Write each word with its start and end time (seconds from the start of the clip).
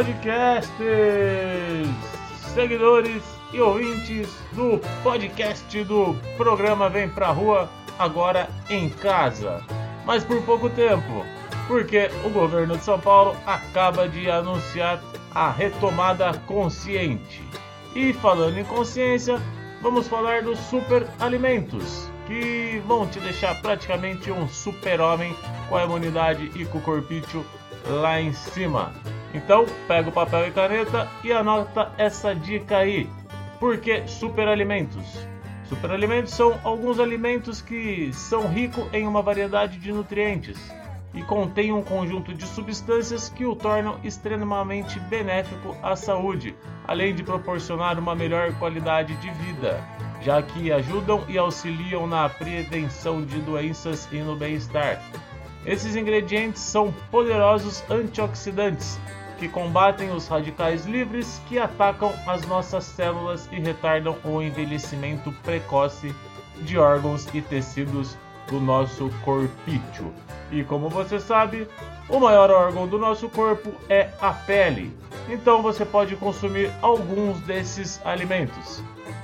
podcasters, 0.00 1.86
seguidores 2.54 3.22
e 3.52 3.60
ouvintes 3.60 4.34
do 4.52 4.80
podcast 5.02 5.84
do 5.84 6.16
programa 6.38 6.88
Vem 6.88 7.06
Pra 7.06 7.28
Rua, 7.28 7.68
agora 7.98 8.48
em 8.70 8.88
casa. 8.88 9.62
Mas 10.06 10.24
por 10.24 10.40
pouco 10.44 10.70
tempo, 10.70 11.26
porque 11.68 12.10
o 12.24 12.30
governo 12.30 12.78
de 12.78 12.84
São 12.84 12.98
Paulo 12.98 13.36
acaba 13.44 14.08
de 14.08 14.30
anunciar 14.30 15.02
a 15.34 15.50
retomada 15.50 16.32
consciente. 16.46 17.42
E 17.94 18.14
falando 18.14 18.56
em 18.56 18.64
consciência, 18.64 19.38
vamos 19.82 20.08
falar 20.08 20.42
dos 20.42 20.58
super 20.60 21.06
alimentos, 21.18 22.10
que 22.26 22.82
vão 22.86 23.06
te 23.06 23.20
deixar 23.20 23.60
praticamente 23.60 24.30
um 24.30 24.48
super-homem 24.48 25.36
com 25.68 25.76
a 25.76 25.84
imunidade 25.84 26.50
e 26.54 26.64
com 26.64 26.78
o 26.78 26.82
corpício 26.82 27.44
lá 27.86 28.18
em 28.18 28.32
cima. 28.32 28.94
Então, 29.32 29.64
pega 29.86 30.08
o 30.08 30.12
papel 30.12 30.48
e 30.48 30.50
caneta 30.50 31.08
e 31.22 31.32
anota 31.32 31.92
essa 31.96 32.34
dica 32.34 32.78
aí. 32.78 33.08
Por 33.58 33.78
que 33.78 34.06
superalimentos? 34.06 35.04
Superalimentos 35.64 36.34
são 36.34 36.58
alguns 36.64 36.98
alimentos 36.98 37.62
que 37.62 38.12
são 38.12 38.48
ricos 38.48 38.84
em 38.92 39.06
uma 39.06 39.22
variedade 39.22 39.78
de 39.78 39.92
nutrientes 39.92 40.58
e 41.14 41.22
contêm 41.22 41.72
um 41.72 41.82
conjunto 41.82 42.34
de 42.34 42.46
substâncias 42.46 43.28
que 43.28 43.44
o 43.44 43.54
tornam 43.54 43.98
extremamente 44.02 44.98
benéfico 45.00 45.76
à 45.82 45.94
saúde, 45.94 46.56
além 46.86 47.14
de 47.14 47.22
proporcionar 47.22 47.98
uma 47.98 48.14
melhor 48.14 48.52
qualidade 48.58 49.14
de 49.16 49.30
vida, 49.30 49.80
já 50.22 50.42
que 50.42 50.72
ajudam 50.72 51.24
e 51.28 51.38
auxiliam 51.38 52.06
na 52.06 52.28
prevenção 52.28 53.24
de 53.24 53.38
doenças 53.40 54.08
e 54.10 54.18
no 54.18 54.34
bem-estar. 54.36 55.00
Esses 55.64 55.94
ingredientes 55.94 56.62
são 56.62 56.92
poderosos 57.10 57.84
antioxidantes 57.90 58.98
que 59.40 59.48
combatem 59.48 60.12
os 60.12 60.28
radicais 60.28 60.84
livres 60.84 61.40
que 61.48 61.58
atacam 61.58 62.12
as 62.26 62.46
nossas 62.46 62.84
células 62.84 63.48
e 63.50 63.58
retardam 63.58 64.14
o 64.22 64.42
envelhecimento 64.42 65.32
precoce 65.42 66.14
de 66.58 66.76
órgãos 66.76 67.26
e 67.32 67.40
tecidos 67.40 68.18
do 68.48 68.60
nosso 68.60 69.08
corpício. 69.24 70.12
E 70.52 70.62
como 70.62 70.90
você 70.90 71.18
sabe, 71.18 71.66
o 72.06 72.20
maior 72.20 72.50
órgão 72.50 72.86
do 72.86 72.98
nosso 72.98 73.30
corpo 73.30 73.72
é 73.88 74.10
a 74.20 74.30
pele. 74.30 74.94
Então 75.26 75.62
você 75.62 75.86
pode 75.86 76.16
consumir 76.16 76.70
alguns 76.82 77.40
desses 77.40 77.98
alimentos. 78.04 78.82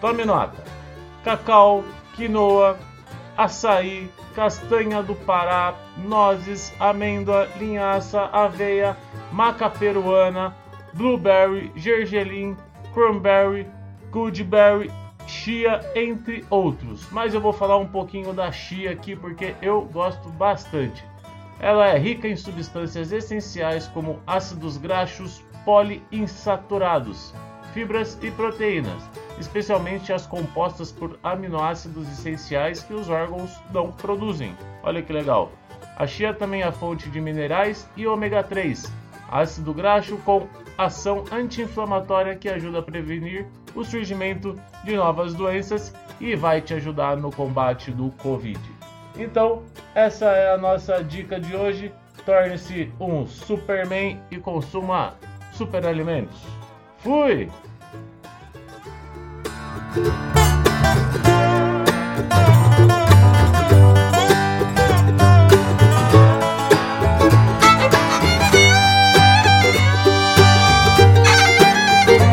Tome 0.00 0.24
nota: 0.24 0.64
cacau, 1.22 1.84
quinoa, 2.14 2.78
açaí, 3.36 4.10
castanha 4.34 5.02
do 5.02 5.14
Pará, 5.14 5.74
nozes, 5.98 6.72
amêndoa, 6.80 7.46
linhaça, 7.58 8.30
aveia, 8.32 8.96
maca 9.32 9.68
peruana, 9.70 10.54
blueberry, 10.94 11.72
gergelim, 11.76 12.56
cranberry, 12.92 13.66
goodberry, 14.10 14.90
chia, 15.26 15.80
entre 15.94 16.44
outros. 16.50 17.06
Mas 17.10 17.34
eu 17.34 17.40
vou 17.40 17.52
falar 17.52 17.76
um 17.76 17.86
pouquinho 17.86 18.32
da 18.32 18.50
chia 18.50 18.90
aqui 18.90 19.14
porque 19.14 19.54
eu 19.60 19.82
gosto 19.82 20.28
bastante. 20.30 21.04
Ela 21.60 21.88
é 21.88 21.98
rica 21.98 22.28
em 22.28 22.36
substâncias 22.36 23.12
essenciais 23.12 23.88
como 23.88 24.20
ácidos 24.26 24.76
graxos 24.76 25.42
poliinsaturados, 25.64 27.34
fibras 27.74 28.18
e 28.22 28.30
proteínas, 28.30 29.02
especialmente 29.38 30.12
as 30.12 30.26
compostas 30.26 30.92
por 30.92 31.18
aminoácidos 31.22 32.08
essenciais 32.08 32.82
que 32.82 32.94
os 32.94 33.08
órgãos 33.08 33.50
não 33.72 33.90
produzem. 33.92 34.56
Olha 34.82 35.02
que 35.02 35.12
legal! 35.12 35.50
A 35.96 36.06
chia 36.06 36.32
também 36.32 36.62
é 36.62 36.70
fonte 36.70 37.10
de 37.10 37.20
minerais 37.20 37.88
e 37.96 38.06
ômega 38.06 38.42
3, 38.42 38.90
ácido 39.28 39.72
graxo 39.74 40.16
com 40.18 40.48
ação 40.76 41.24
anti-inflamatória 41.30 42.36
que 42.36 42.48
ajuda 42.48 42.78
a 42.78 42.82
prevenir 42.82 43.46
o 43.74 43.84
surgimento 43.84 44.58
de 44.84 44.96
novas 44.96 45.34
doenças 45.34 45.94
e 46.20 46.34
vai 46.34 46.60
te 46.60 46.74
ajudar 46.74 47.16
no 47.16 47.30
combate 47.30 47.90
do 47.90 48.10
Covid. 48.12 48.60
Então, 49.16 49.62
essa 49.94 50.26
é 50.26 50.52
a 50.52 50.58
nossa 50.58 51.02
dica 51.02 51.40
de 51.40 51.54
hoje. 51.54 51.92
Torne-se 52.24 52.92
um 53.00 53.26
Superman 53.26 54.20
e 54.30 54.38
consuma 54.38 55.14
super 55.52 55.86
alimentos. 55.86 56.40
Fui! 56.98 57.48